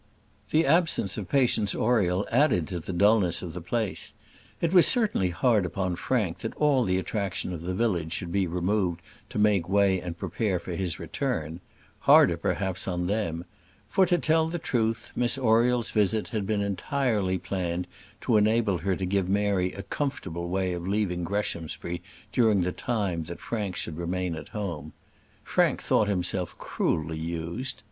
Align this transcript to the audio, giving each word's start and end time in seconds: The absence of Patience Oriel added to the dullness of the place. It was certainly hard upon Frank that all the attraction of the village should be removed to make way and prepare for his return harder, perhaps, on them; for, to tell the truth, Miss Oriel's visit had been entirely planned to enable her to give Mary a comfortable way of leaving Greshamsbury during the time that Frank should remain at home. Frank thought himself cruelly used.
The 0.49 0.65
absence 0.65 1.15
of 1.15 1.29
Patience 1.29 1.75
Oriel 1.75 2.27
added 2.31 2.67
to 2.69 2.79
the 2.79 2.91
dullness 2.91 3.43
of 3.43 3.53
the 3.53 3.61
place. 3.61 4.15
It 4.59 4.73
was 4.73 4.87
certainly 4.87 5.29
hard 5.29 5.63
upon 5.63 5.95
Frank 5.95 6.39
that 6.39 6.55
all 6.55 6.83
the 6.83 6.97
attraction 6.97 7.53
of 7.53 7.61
the 7.61 7.75
village 7.75 8.11
should 8.11 8.31
be 8.31 8.47
removed 8.47 9.01
to 9.29 9.37
make 9.37 9.69
way 9.69 10.01
and 10.01 10.17
prepare 10.17 10.57
for 10.57 10.73
his 10.73 10.97
return 10.99 11.59
harder, 11.99 12.35
perhaps, 12.35 12.87
on 12.87 13.05
them; 13.05 13.45
for, 13.87 14.07
to 14.07 14.17
tell 14.17 14.49
the 14.49 14.57
truth, 14.57 15.11
Miss 15.15 15.37
Oriel's 15.37 15.91
visit 15.91 16.29
had 16.29 16.47
been 16.47 16.61
entirely 16.61 17.37
planned 17.37 17.85
to 18.21 18.37
enable 18.37 18.79
her 18.79 18.95
to 18.95 19.05
give 19.05 19.29
Mary 19.29 19.71
a 19.73 19.83
comfortable 19.83 20.49
way 20.49 20.73
of 20.73 20.87
leaving 20.87 21.23
Greshamsbury 21.23 22.01
during 22.31 22.63
the 22.63 22.71
time 22.71 23.25
that 23.25 23.39
Frank 23.39 23.75
should 23.75 23.97
remain 23.99 24.33
at 24.33 24.47
home. 24.49 24.93
Frank 25.43 25.79
thought 25.79 26.07
himself 26.07 26.57
cruelly 26.57 27.19
used. 27.19 27.79